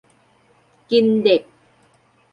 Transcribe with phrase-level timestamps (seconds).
[0.91, 1.41] กินเด็ก